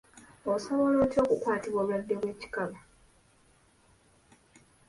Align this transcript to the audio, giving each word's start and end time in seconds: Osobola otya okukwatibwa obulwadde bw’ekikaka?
Osobola 0.53 0.95
otya 1.05 1.19
okukwatibwa 1.25 1.79
obulwadde 1.81 2.15
bw’ekikaka? 2.19 2.81